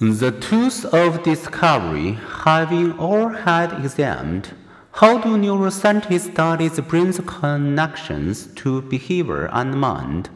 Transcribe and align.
The 0.00 0.30
tools 0.30 0.84
of 0.84 1.24
discovery 1.24 2.12
having 2.44 2.96
all 3.00 3.30
had 3.30 3.72
examined, 3.84 4.54
how 4.92 5.18
do 5.18 5.30
neuroscientists 5.36 6.30
study 6.30 6.68
the 6.68 6.82
brain's 6.82 7.18
connections 7.26 8.46
to 8.54 8.82
behavior 8.82 9.50
and 9.52 9.80
mind? 9.80 10.30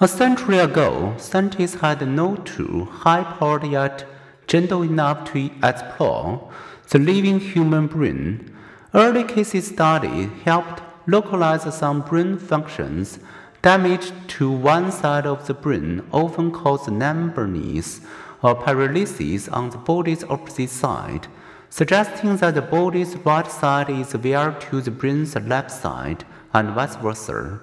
A 0.00 0.08
century 0.08 0.60
ago, 0.60 1.14
scientists 1.18 1.74
had 1.74 2.08
no 2.08 2.36
tool 2.36 2.86
high-powered 2.86 3.64
yet 3.64 4.06
gentle 4.46 4.80
enough 4.80 5.30
to 5.32 5.50
explore 5.62 6.50
the 6.88 6.98
living 6.98 7.38
human 7.38 7.88
brain. 7.88 8.50
Early 8.94 9.24
case 9.24 9.62
studies 9.62 10.30
helped 10.42 10.80
localize 11.06 11.64
some 11.76 12.00
brain 12.00 12.38
functions. 12.38 13.18
Damage 13.60 14.12
to 14.28 14.50
one 14.50 14.90
side 14.90 15.26
of 15.26 15.46
the 15.46 15.52
brain 15.52 16.02
often 16.12 16.50
causes 16.50 16.88
numbness 16.88 18.00
or 18.46 18.54
paralysis 18.54 19.48
on 19.48 19.70
the 19.70 19.78
body's 19.78 20.22
opposite 20.24 20.70
side, 20.70 21.26
suggesting 21.68 22.36
that 22.36 22.54
the 22.54 22.62
body's 22.62 23.16
right 23.30 23.50
side 23.50 23.90
is 23.90 24.14
weaker 24.14 24.54
to 24.60 24.80
the 24.80 24.90
brain's 24.90 25.34
left 25.34 25.72
side, 25.72 26.24
and 26.54 26.70
vice 26.70 26.94
versa. 26.96 27.60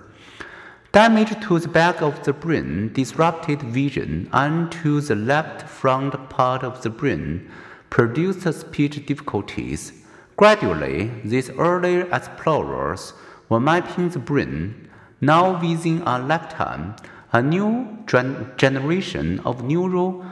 Damage 0.91 1.33
to 1.47 1.57
the 1.57 1.69
back 1.69 2.01
of 2.01 2.21
the 2.25 2.33
brain 2.33 2.91
disrupted 2.91 3.61
vision, 3.61 4.29
and 4.33 4.73
to 4.73 4.99
the 4.99 5.15
left 5.15 5.69
front 5.69 6.13
part 6.29 6.63
of 6.63 6.81
the 6.81 6.89
brain 6.89 7.49
produced 7.89 8.53
speech 8.53 9.05
difficulties. 9.05 9.93
Gradually, 10.35 11.11
these 11.23 11.49
early 11.51 12.01
explorers 12.11 13.13
were 13.47 13.61
mapping 13.61 14.09
the 14.09 14.19
brain. 14.19 14.89
Now, 15.21 15.61
within 15.61 16.01
a 16.01 16.19
lifetime, 16.19 16.95
a 17.31 17.41
new 17.41 17.99
gen- 18.05 18.51
generation 18.57 19.39
of 19.45 19.63
neural 19.63 20.25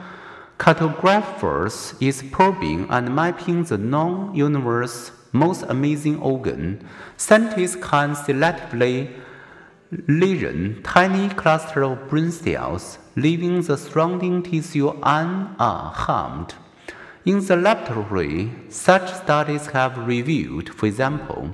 cartographers 0.62 1.92
is 1.98 2.22
probing 2.30 2.86
and 2.88 3.12
mapping 3.12 3.64
the 3.64 3.76
known 3.76 4.32
universe's 4.32 5.10
most 5.32 5.64
amazing 5.64 6.16
organ. 6.20 6.88
Scientists 7.16 7.74
can 7.74 8.14
selectively 8.14 9.10
lesion 10.06 10.80
tiny 10.84 11.28
clusters 11.30 11.84
of 11.84 12.08
brain 12.08 12.30
cells, 12.30 12.98
leaving 13.16 13.60
the 13.62 13.76
surrounding 13.76 14.40
tissue 14.40 14.92
unharmed. 15.02 16.54
In 17.24 17.44
the 17.44 17.56
laboratory, 17.56 18.52
such 18.68 19.12
studies 19.12 19.66
have 19.66 20.06
revealed, 20.06 20.68
for 20.68 20.86
example, 20.86 21.50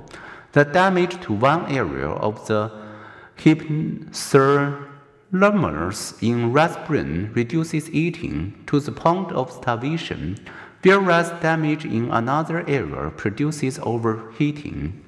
the 0.51 0.65
damage 0.65 1.19
to 1.21 1.33
one 1.33 1.65
area 1.65 2.09
of 2.09 2.45
the 2.45 2.71
hypothalamus 3.37 4.85
Lemurs 5.31 6.15
in 6.21 6.53
rat 6.53 6.87
brain 6.87 7.29
reduces 7.35 7.87
eating 7.91 8.63
to 8.65 8.79
the 8.79 8.91
point 8.91 9.31
of 9.31 9.51
starvation, 9.51 10.39
whereas 10.81 11.29
damage 11.39 11.85
in 11.85 12.09
another 12.09 12.67
area 12.67 13.11
produces 13.11 13.77
overheating. 13.83 15.03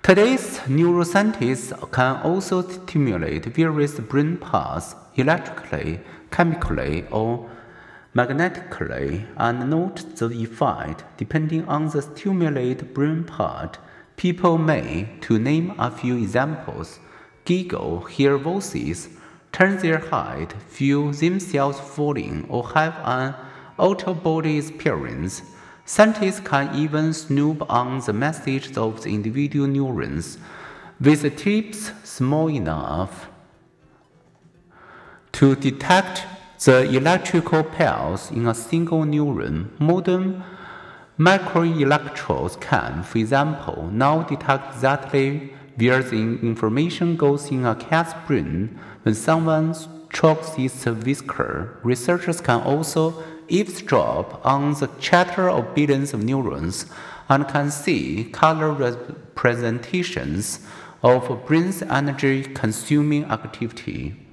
Today's 0.00 0.60
neuroscientists 0.68 1.72
can 1.90 2.22
also 2.22 2.62
stimulate 2.62 3.46
various 3.46 3.98
brain 3.98 4.36
paths 4.36 4.94
electrically, 5.16 5.98
chemically, 6.30 7.04
or 7.10 7.50
magnetically 8.14 9.26
and 9.36 9.68
note 9.68 10.04
the 10.18 10.30
effect 10.30 11.02
depending 11.16 11.66
on 11.66 11.88
the 11.88 12.00
stimulated 12.00 12.94
brain 12.94 13.24
part. 13.24 13.80
People 14.16 14.56
may, 14.56 15.08
to 15.22 15.36
name 15.36 15.74
a 15.80 15.90
few 15.90 16.16
examples, 16.16 17.00
giggle, 17.46 18.04
hear 18.04 18.36
voices, 18.36 19.08
turn 19.52 19.78
their 19.78 19.98
head, 19.98 20.52
feel 20.68 21.12
themselves 21.12 21.80
falling, 21.80 22.44
or 22.50 22.68
have 22.70 22.94
an 23.04 23.34
outer 23.78 24.12
body 24.12 24.58
experience. 24.58 25.40
Scientists 25.86 26.40
can 26.40 26.74
even 26.74 27.14
snoop 27.14 27.64
on 27.70 28.00
the 28.00 28.12
messages 28.12 28.76
of 28.76 29.02
the 29.02 29.14
individual 29.14 29.66
neurons 29.66 30.36
with 31.00 31.22
tips 31.36 31.92
small 32.02 32.48
enough 32.48 33.28
to 35.32 35.54
detect 35.56 36.24
the 36.64 36.82
electrical 36.96 37.62
pulse 37.62 38.30
in 38.30 38.46
a 38.46 38.54
single 38.54 39.04
neuron. 39.04 39.68
Modern 39.78 40.42
microelectrodes 41.18 42.58
can, 42.60 43.02
for 43.02 43.18
example, 43.18 43.88
now 43.92 44.22
detect 44.22 44.74
exactly 44.74 45.52
where 45.76 46.02
the 46.02 46.16
information 46.16 47.16
goes 47.16 47.50
in 47.50 47.64
a 47.64 47.74
cat's 47.74 48.14
brain 48.26 48.78
when 49.02 49.14
someone 49.14 49.74
strokes 49.74 50.58
its 50.58 50.84
whisker. 50.86 51.78
Researchers 51.82 52.40
can 52.40 52.60
also 52.62 53.22
eavesdrop 53.48 54.44
on 54.44 54.74
the 54.74 54.88
chatter 54.98 55.48
of 55.48 55.74
billions 55.74 56.12
of 56.12 56.24
neurons 56.24 56.86
and 57.28 57.46
can 57.48 57.70
see 57.70 58.24
color 58.24 58.72
representations 58.72 60.60
of 61.02 61.46
brain's 61.46 61.82
energy 61.82 62.42
consuming 62.42 63.24
activity. 63.26 64.25